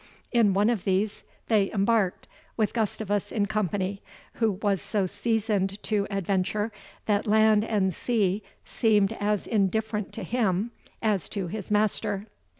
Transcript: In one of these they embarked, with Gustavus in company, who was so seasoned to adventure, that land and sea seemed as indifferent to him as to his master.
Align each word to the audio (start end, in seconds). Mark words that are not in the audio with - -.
In 0.31 0.55
one 0.55 0.71
of 0.71 0.83
these 0.83 1.21
they 1.47 1.71
embarked, 1.71 2.27
with 2.57 2.73
Gustavus 2.73 3.31
in 3.31 3.45
company, 3.45 4.01
who 4.41 4.53
was 4.53 4.81
so 4.81 5.05
seasoned 5.05 5.77
to 5.83 6.07
adventure, 6.09 6.71
that 7.05 7.27
land 7.27 7.63
and 7.63 7.93
sea 7.93 8.41
seemed 8.65 9.15
as 9.19 9.45
indifferent 9.45 10.11
to 10.13 10.23
him 10.23 10.71
as 11.03 11.29
to 11.29 11.45
his 11.49 11.69
master. 11.69 12.25